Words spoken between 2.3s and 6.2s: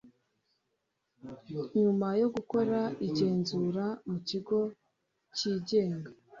gukora igenzura mu kigo cyigenga